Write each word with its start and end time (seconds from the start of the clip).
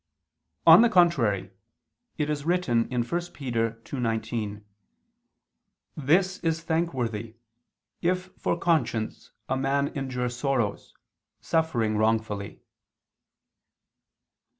On 0.65 0.81
the 0.81 0.89
contrary, 0.89 1.51
It 2.17 2.27
is 2.27 2.43
written 2.43 2.89
(1 2.89 3.03
Pet. 3.03 3.11
2:19): 3.21 4.63
"This 5.95 6.39
is 6.39 6.63
thankworthy, 6.63 7.35
if 8.01 8.31
for 8.35 8.57
conscience... 8.57 9.29
a 9.47 9.55
man 9.55 9.89
endure 9.89 10.29
sorrows, 10.29 10.95
suffering 11.39 11.97
wrongfully." 11.97 12.61